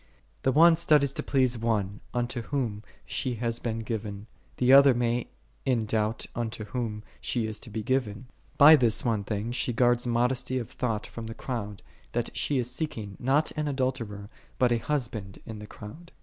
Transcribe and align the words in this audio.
The 0.41 0.51
one 0.51 0.75
studies 0.77 1.13
to 1.13 1.21
please 1.21 1.59
one, 1.59 1.99
unto 2.11 2.41
whom 2.41 2.81
she 3.05 3.35
hath 3.35 3.61
been 3.61 3.81
given; 3.81 4.25
the 4.57 4.73
other 4.73 4.95
many, 4.95 5.27
in 5.63 5.85
doubt 5.85 6.25
unto 6.33 6.63
whom 6.65 7.03
she 7.21 7.45
is 7.45 7.59
to 7.59 7.69
be 7.69 7.83
given: 7.83 8.25
by 8.57 8.75
this 8.75 9.05
one 9.05 9.23
thing 9.23 9.51
she 9.51 9.73
guards 9.73 10.07
modesty 10.07 10.57
of 10.57 10.69
thought 10.71 11.05
from 11.05 11.27
the 11.27 11.35
crowd, 11.35 11.83
that 12.13 12.35
she 12.35 12.57
is 12.57 12.71
seeking, 12.71 13.15
not 13.19 13.51
an 13.51 13.67
adulterer, 13.67 14.27
but 14.57 14.71
a 14.71 14.79
husband, 14.79 15.39
in 15.45 15.59
the 15.59 15.67
crowd. 15.67 16.11